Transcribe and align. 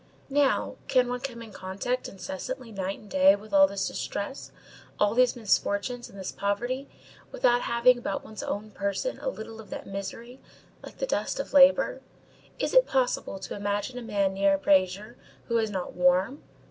Now, 0.31 0.77
can 0.87 1.07
one 1.09 1.19
come 1.19 1.43
in 1.43 1.51
contact 1.53 2.09
incessantly 2.09 2.71
night 2.71 2.97
and 2.97 3.07
day 3.07 3.35
with 3.35 3.53
all 3.53 3.67
this 3.67 3.87
distress, 3.87 4.51
all 4.99 5.13
these 5.13 5.35
misfortunes, 5.35 6.09
and 6.09 6.17
this 6.19 6.31
poverty, 6.31 6.89
without 7.31 7.61
having 7.61 7.99
about 7.99 8.23
one's 8.23 8.41
own 8.41 8.71
person 8.71 9.19
a 9.19 9.29
little 9.29 9.61
of 9.61 9.69
that 9.69 9.85
misery, 9.85 10.39
like 10.81 10.97
the 10.97 11.05
dust 11.05 11.39
of 11.39 11.53
labor? 11.53 12.01
Is 12.57 12.73
it 12.73 12.87
possible 12.87 13.37
to 13.41 13.53
imagine 13.53 13.99
a 13.99 14.01
man 14.01 14.33
near 14.33 14.55
a 14.55 14.57
brazier 14.57 15.17
who 15.49 15.59
is 15.59 15.69
not 15.69 15.93
warm? 15.93 16.41